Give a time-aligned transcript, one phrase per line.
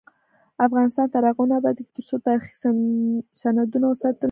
[0.67, 2.53] افغانستان تر هغو نه ابادیږي، ترڅو تاریخي
[3.41, 4.19] سندونه وساتل نشي.